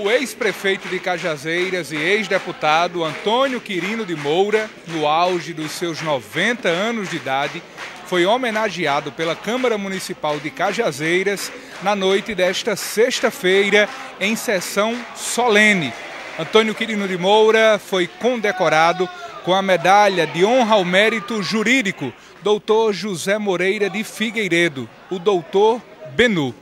O 0.00 0.08
ex-prefeito 0.08 0.88
de 0.88 1.00
Cajazeiras 1.00 1.90
e 1.90 1.96
ex-deputado 1.96 3.02
Antônio 3.02 3.60
Quirino 3.60 4.06
de 4.06 4.14
Moura, 4.14 4.70
no 4.86 5.08
auge 5.08 5.52
dos 5.52 5.72
seus 5.72 6.00
90 6.00 6.68
anos 6.68 7.10
de 7.10 7.16
idade, 7.16 7.60
foi 8.06 8.24
homenageado 8.24 9.10
pela 9.10 9.34
Câmara 9.34 9.76
Municipal 9.76 10.38
de 10.38 10.50
Cajazeiras 10.50 11.50
na 11.82 11.96
noite 11.96 12.32
desta 12.32 12.76
sexta-feira, 12.76 13.88
em 14.20 14.36
sessão 14.36 14.96
solene. 15.16 15.92
Antônio 16.38 16.76
Quirino 16.76 17.08
de 17.08 17.18
Moura 17.18 17.76
foi 17.84 18.06
condecorado 18.06 19.08
com 19.44 19.52
a 19.52 19.60
medalha 19.60 20.28
de 20.28 20.44
honra 20.44 20.76
ao 20.76 20.84
mérito 20.84 21.42
jurídico, 21.42 22.12
doutor 22.40 22.92
José 22.92 23.36
Moreira 23.36 23.90
de 23.90 24.04
Figueiredo, 24.04 24.88
o 25.10 25.18
doutor 25.18 25.82
Benu. 26.14 26.54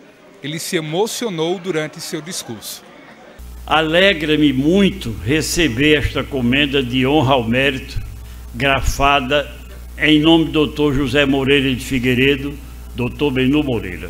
Ele 0.43 0.59
se 0.59 0.77
emocionou 0.77 1.59
durante 1.59 2.01
seu 2.01 2.23
discurso. 2.23 2.86
Alegra-me 3.67 4.53
muito 4.53 5.13
receber 5.25 5.99
esta 5.99 6.23
comenda 6.23 6.81
de 6.81 7.05
honra 7.05 7.35
ao 7.35 7.43
mérito, 7.43 8.01
grafada 8.55 9.51
em 9.99 10.21
nome 10.21 10.45
do 10.45 10.53
doutor 10.53 10.95
José 10.95 11.27
Moreira 11.27 11.75
de 11.75 11.85
Figueiredo, 11.85 12.55
doutor 12.95 13.33
Benu 13.33 13.65
Moreira. 13.65 14.09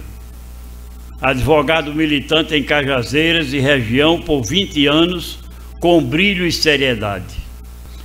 Advogado 1.23 1.95
militante 1.95 2.55
em 2.55 2.63
Cajazeiras 2.63 3.55
e 3.55 3.59
região 3.59 4.21
por 4.21 4.43
20 4.43 4.87
anos, 4.89 5.39
com 5.81 6.05
brilho 6.05 6.47
e 6.47 6.53
seriedade. 6.53 7.37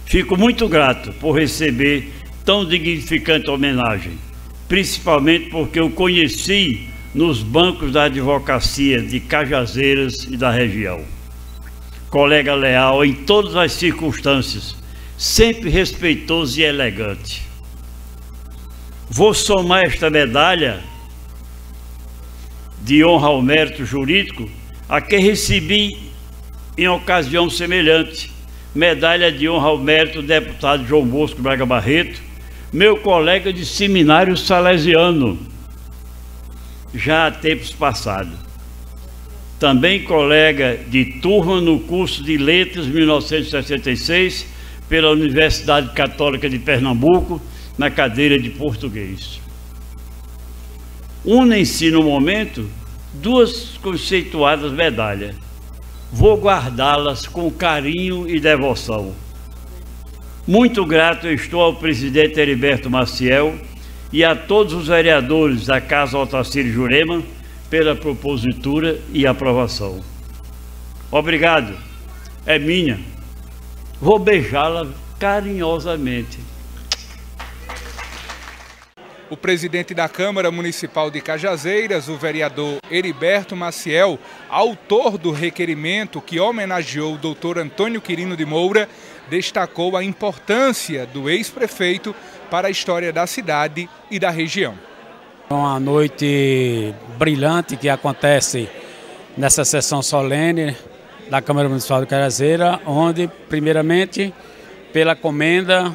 Fico 0.06 0.38
muito 0.38 0.70
grato 0.70 1.12
por 1.20 1.34
receber 1.34 2.14
tão 2.46 2.64
dignificante 2.64 3.50
homenagem, 3.50 4.14
principalmente 4.70 5.50
porque 5.50 5.82
o 5.82 5.90
conheci 5.90 6.88
nos 7.14 7.44
bancos 7.44 7.92
da 7.92 8.04
advocacia 8.04 9.02
de 9.02 9.20
Cajazeiras 9.20 10.24
e 10.32 10.38
da 10.38 10.50
região 10.50 11.04
colega 12.12 12.54
leal 12.54 13.06
em 13.06 13.14
todas 13.14 13.56
as 13.56 13.72
circunstâncias, 13.72 14.76
sempre 15.18 15.70
respeitoso 15.70 16.60
e 16.60 16.64
elegante. 16.64 17.42
Vou 19.10 19.34
somar 19.34 19.86
esta 19.86 20.10
medalha 20.10 20.82
de 22.82 23.04
honra 23.06 23.28
ao 23.28 23.42
mérito 23.42 23.86
jurídico 23.86 24.50
a 24.90 25.00
que 25.00 25.18
recebi 25.18 26.12
em 26.78 26.88
ocasião 26.90 27.50
semelhante, 27.50 28.30
medalha 28.76 29.32
de 29.32 29.48
honra 29.48 29.70
ao 29.70 29.78
mérito 29.78 30.22
do 30.22 30.28
deputado 30.28 30.86
João 30.86 31.06
Bosco 31.06 31.42
Braga 31.42 31.66
Barreto, 31.66 32.22
meu 32.74 32.98
colega 32.98 33.54
de 33.54 33.66
seminário 33.66 34.36
salesiano, 34.36 35.40
já 36.94 37.28
há 37.28 37.32
tempos 37.32 37.72
passados 37.72 38.51
também 39.62 40.04
colega 40.04 40.76
de 40.88 41.06
turma 41.22 41.62
no 41.62 41.82
curso 41.82 42.24
de 42.24 42.36
Letras 42.36 42.88
1966 42.88 44.48
pela 44.90 45.12
Universidade 45.12 45.94
Católica 45.94 46.50
de 46.50 46.58
Pernambuco, 46.58 47.40
na 47.78 47.92
cadeira 47.92 48.40
de 48.40 48.50
português. 48.50 49.40
Unem-se 51.24 51.92
no 51.92 52.02
momento 52.02 52.68
duas 53.14 53.78
conceituadas 53.84 54.72
medalhas. 54.72 55.36
Vou 56.12 56.42
guardá-las 56.42 57.28
com 57.28 57.52
carinho 57.52 58.28
e 58.28 58.40
devoção. 58.40 59.14
Muito 60.48 60.84
grato 60.88 61.28
estou 61.28 61.62
ao 61.62 61.76
presidente 61.76 62.40
Heriberto 62.40 62.90
Maciel 62.90 63.56
e 64.12 64.24
a 64.24 64.36
todos 64.36 64.74
os 64.74 64.88
vereadores 64.88 65.68
da 65.68 65.80
Casa 65.80 66.18
Otacílio 66.18 66.74
Jurema 66.74 67.22
pela 67.72 67.96
propositura 67.96 69.00
e 69.14 69.26
aprovação. 69.26 70.04
Obrigado, 71.10 71.74
é 72.46 72.60
minha. 72.60 73.00
Vou 74.00 74.20
beijá-la 74.20 74.90
carinhosamente. 75.18 76.38
O 79.30 79.38
presidente 79.38 79.94
da 79.94 80.10
Câmara 80.10 80.52
Municipal 80.52 81.10
de 81.10 81.22
Cajazeiras, 81.22 82.10
o 82.10 82.18
vereador 82.18 82.80
Heriberto 82.92 83.56
Maciel, 83.56 84.20
autor 84.50 85.18
do 85.18 85.32
requerimento 85.32 86.20
que 86.20 86.42
homenageou 86.42 87.14
o 87.14 87.18
doutor 87.18 87.58
Antônio 87.58 88.02
Quirino 88.02 88.36
de 88.36 88.46
Moura, 88.46 88.90
destacou 89.30 89.96
a 89.96 90.04
importância 90.04 91.06
do 91.06 91.30
ex-prefeito 91.30 92.14
para 92.50 92.68
a 92.68 92.72
história 92.72 93.14
da 93.14 93.26
cidade 93.26 93.90
e 94.10 94.20
da 94.20 94.30
região. 94.30 94.91
Uma 95.52 95.82
noite 95.82 96.96
brilhante 97.20 97.76
que 97.76 97.90
acontece 97.90 98.70
nessa 99.36 99.66
sessão 99.66 100.02
solene 100.02 100.78
da 101.30 101.42
Câmara 101.42 101.68
Municipal 101.68 102.00
de 102.00 102.08
Carazeira, 102.08 102.80
onde, 102.86 103.30
primeiramente, 103.50 104.34
pela 104.94 105.14
comenda 105.14 105.94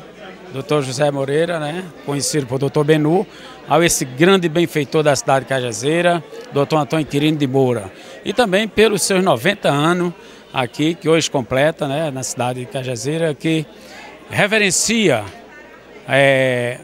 Dr. 0.52 0.82
José 0.82 1.10
Moreira, 1.10 1.58
né, 1.58 1.82
conhecido 2.04 2.44
por 2.44 2.58
Dr. 2.58 2.84
Benu, 2.84 3.26
ao 3.66 3.82
esse 3.82 4.04
grande 4.04 4.46
benfeitor 4.46 5.02
da 5.02 5.16
cidade 5.16 5.46
de 5.46 5.48
Cajazeira, 5.48 6.22
Dr. 6.52 6.76
Antônio 6.76 7.06
Quirino 7.06 7.38
de 7.38 7.46
Moura. 7.46 7.90
E 8.26 8.34
também 8.34 8.68
pelos 8.68 9.00
seus 9.00 9.24
90 9.24 9.70
anos 9.70 10.12
aqui, 10.52 10.94
que 10.94 11.08
hoje 11.08 11.30
completa, 11.30 11.88
né, 11.88 12.10
na 12.10 12.22
cidade 12.22 12.60
de 12.60 12.66
Cajazeira, 12.66 13.32
que 13.34 13.64
reverencia 14.28 15.24
é, 16.06 16.78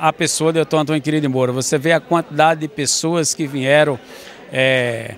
a 0.00 0.12
pessoa 0.12 0.52
de. 0.52 0.60
Antônio 0.60 1.00
Querido 1.00 1.22
de 1.22 1.28
Moura. 1.28 1.52
Você 1.52 1.78
vê 1.78 1.92
a 1.92 2.00
quantidade 2.00 2.60
de 2.60 2.68
pessoas 2.68 3.34
que 3.34 3.46
vieram 3.46 3.98
é, 4.52 5.14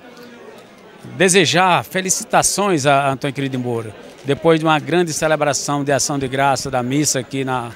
desejar 1.16 1.84
felicitações 1.84 2.84
a 2.86 3.10
Antônio 3.10 3.34
Querido 3.34 3.56
de 3.56 3.62
Moura. 3.62 3.94
Depois 4.24 4.60
de 4.60 4.66
uma 4.66 4.78
grande 4.78 5.12
celebração 5.12 5.82
de 5.82 5.92
ação 5.92 6.18
de 6.18 6.28
graça 6.28 6.70
da 6.70 6.82
missa 6.82 7.20
aqui 7.20 7.44
na, 7.44 7.70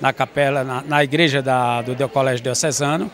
na 0.00 0.12
capela, 0.12 0.64
na, 0.64 0.82
na 0.82 1.04
igreja 1.04 1.42
da, 1.42 1.82
do 1.82 2.08
Colégio 2.08 2.42
Diocesano. 2.42 3.10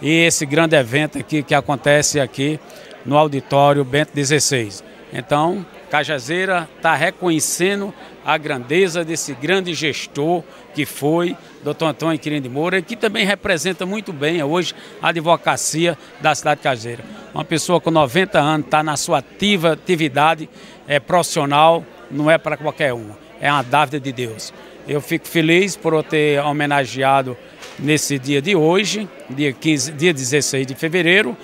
E 0.00 0.24
esse 0.24 0.44
grande 0.44 0.76
evento 0.76 1.18
aqui 1.18 1.42
que 1.42 1.54
acontece 1.54 2.20
aqui 2.20 2.60
no 3.04 3.16
auditório 3.16 3.84
Bento 3.84 4.12
XVI. 4.14 4.95
Então, 5.18 5.64
Cajazeira 5.90 6.68
está 6.76 6.94
reconhecendo 6.94 7.92
a 8.22 8.36
grandeza 8.36 9.02
desse 9.02 9.32
grande 9.32 9.72
gestor 9.72 10.44
que 10.74 10.84
foi 10.84 11.34
Dr. 11.64 11.86
Antônio 11.86 12.18
Quirino 12.18 12.42
de 12.42 12.50
Moura, 12.50 12.82
que 12.82 12.94
também 12.94 13.24
representa 13.24 13.86
muito 13.86 14.12
bem 14.12 14.42
hoje 14.42 14.74
a 15.00 15.08
advocacia 15.08 15.96
da 16.20 16.34
cidade 16.34 16.58
de 16.58 16.64
Cajazeira. 16.64 17.02
Uma 17.32 17.46
pessoa 17.46 17.80
com 17.80 17.90
90 17.90 18.38
anos 18.38 18.66
está 18.66 18.82
na 18.82 18.94
sua 18.98 19.18
ativa 19.20 19.72
atividade 19.72 20.50
é, 20.86 21.00
profissional, 21.00 21.82
não 22.10 22.30
é 22.30 22.36
para 22.36 22.58
qualquer 22.58 22.92
um, 22.92 23.08
é 23.40 23.50
uma 23.50 23.62
dávida 23.62 23.98
de 23.98 24.12
Deus. 24.12 24.52
Eu 24.86 25.00
fico 25.00 25.26
feliz 25.26 25.76
por 25.76 25.94
eu 25.94 26.02
ter 26.02 26.44
homenageado 26.44 27.34
nesse 27.78 28.18
dia 28.18 28.42
de 28.42 28.54
hoje, 28.54 29.08
dia, 29.30 29.50
15, 29.50 29.92
dia 29.92 30.12
16 30.12 30.66
de 30.66 30.74
fevereiro, 30.74 31.34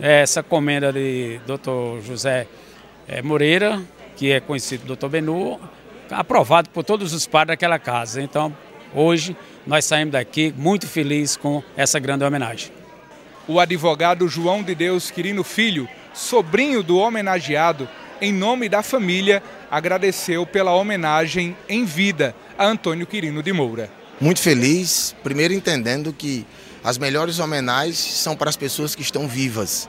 essa 0.00 0.42
comenda 0.42 0.90
de 0.90 1.40
Dr. 1.46 2.00
José 2.06 2.46
é, 3.08 3.22
Moreira, 3.22 3.82
que 4.16 4.30
é 4.30 4.38
conhecido 4.38 4.94
Dr. 4.94 5.08
Benu, 5.08 5.58
aprovado 6.10 6.68
por 6.68 6.84
todos 6.84 7.14
os 7.14 7.26
pais 7.26 7.46
daquela 7.46 7.78
casa. 7.78 8.20
Então, 8.20 8.54
hoje, 8.94 9.34
nós 9.66 9.86
saímos 9.86 10.12
daqui 10.12 10.54
muito 10.56 10.86
felizes 10.86 11.36
com 11.36 11.62
essa 11.76 11.98
grande 11.98 12.24
homenagem. 12.24 12.70
O 13.48 13.58
advogado 13.58 14.28
João 14.28 14.62
de 14.62 14.74
Deus 14.74 15.10
Quirino 15.10 15.42
Filho, 15.42 15.88
sobrinho 16.12 16.82
do 16.82 16.98
homenageado, 16.98 17.88
em 18.20 18.32
nome 18.32 18.68
da 18.68 18.82
família, 18.82 19.42
agradeceu 19.70 20.44
pela 20.44 20.74
homenagem 20.74 21.56
em 21.68 21.84
vida 21.84 22.34
a 22.58 22.66
Antônio 22.66 23.06
Quirino 23.06 23.42
de 23.42 23.52
Moura. 23.52 23.90
Muito 24.20 24.40
feliz, 24.40 25.14
primeiro 25.22 25.54
entendendo 25.54 26.12
que 26.12 26.44
as 26.84 26.98
melhores 26.98 27.38
homenagens 27.38 27.96
são 27.96 28.36
para 28.36 28.50
as 28.50 28.56
pessoas 28.56 28.94
que 28.94 29.02
estão 29.02 29.26
vivas 29.26 29.88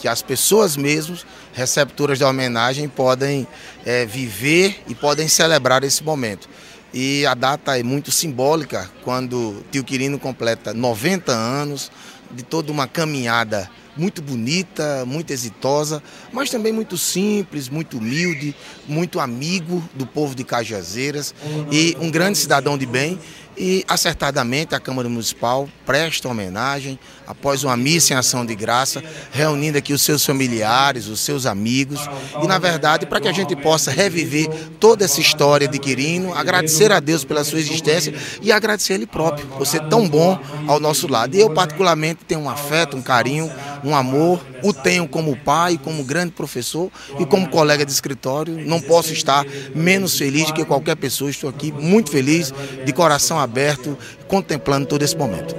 que 0.00 0.08
as 0.08 0.22
pessoas 0.22 0.76
mesmas, 0.76 1.26
receptoras 1.52 2.18
da 2.18 2.28
homenagem, 2.28 2.88
podem 2.88 3.46
é, 3.84 4.06
viver 4.06 4.82
e 4.88 4.94
podem 4.94 5.28
celebrar 5.28 5.84
esse 5.84 6.02
momento. 6.02 6.48
E 6.92 7.24
a 7.26 7.34
data 7.34 7.78
é 7.78 7.82
muito 7.82 8.10
simbólica 8.10 8.90
quando 9.04 9.62
Tio 9.70 9.84
Quirino 9.84 10.18
completa 10.18 10.74
90 10.74 11.30
anos 11.30 11.92
de 12.30 12.42
toda 12.42 12.72
uma 12.72 12.88
caminhada 12.88 13.70
muito 13.96 14.22
bonita, 14.22 15.04
muito 15.04 15.30
exitosa, 15.32 16.02
mas 16.32 16.48
também 16.48 16.72
muito 16.72 16.96
simples, 16.96 17.68
muito 17.68 17.98
humilde, 17.98 18.54
muito 18.88 19.20
amigo 19.20 19.82
do 19.94 20.06
povo 20.06 20.34
de 20.34 20.42
Cajazeiras 20.44 21.34
e 21.70 21.96
um 22.00 22.10
grande 22.10 22.38
cidadão 22.38 22.78
de 22.78 22.86
bem. 22.86 23.18
E 23.62 23.84
acertadamente 23.86 24.74
a 24.74 24.80
Câmara 24.80 25.06
Municipal 25.06 25.68
presta 25.84 26.26
homenagem 26.26 26.98
após 27.26 27.62
uma 27.62 27.76
missa 27.76 28.14
em 28.14 28.16
ação 28.16 28.46
de 28.46 28.54
graça, 28.54 29.04
reunindo 29.30 29.76
aqui 29.76 29.92
os 29.92 30.00
seus 30.00 30.24
familiares, 30.24 31.08
os 31.08 31.20
seus 31.20 31.44
amigos, 31.44 32.00
e 32.42 32.46
na 32.46 32.58
verdade 32.58 33.04
para 33.04 33.20
que 33.20 33.28
a 33.28 33.32
gente 33.32 33.54
possa 33.54 33.90
reviver 33.90 34.48
toda 34.80 35.04
essa 35.04 35.20
história 35.20 35.68
de 35.68 35.78
Quirino, 35.78 36.32
agradecer 36.32 36.90
a 36.90 37.00
Deus 37.00 37.22
pela 37.22 37.44
sua 37.44 37.58
existência 37.58 38.14
e 38.40 38.50
agradecer 38.50 38.94
Ele 38.94 39.06
próprio 39.06 39.46
por 39.48 39.66
ser 39.66 39.82
tão 39.88 40.08
bom 40.08 40.40
ao 40.66 40.80
nosso 40.80 41.06
lado. 41.06 41.36
E 41.36 41.40
eu 41.40 41.50
particularmente 41.50 42.24
tenho 42.26 42.40
um 42.40 42.48
afeto, 42.48 42.96
um 42.96 43.02
carinho 43.02 43.52
um 43.84 43.94
amor, 43.94 44.40
o 44.62 44.72
tenho 44.72 45.08
como 45.08 45.36
pai, 45.36 45.78
como 45.82 46.04
grande 46.04 46.32
professor 46.32 46.90
e 47.18 47.26
como 47.26 47.48
colega 47.48 47.84
de 47.84 47.92
escritório. 47.92 48.66
Não 48.66 48.80
posso 48.80 49.12
estar 49.12 49.44
menos 49.74 50.16
feliz 50.16 50.46
do 50.46 50.54
que 50.54 50.64
qualquer 50.64 50.96
pessoa. 50.96 51.30
Estou 51.30 51.50
aqui 51.50 51.72
muito 51.72 52.10
feliz, 52.10 52.52
de 52.84 52.92
coração 52.92 53.38
aberto, 53.38 53.96
contemplando 54.28 54.86
todo 54.86 55.02
esse 55.02 55.16
momento. 55.16 55.54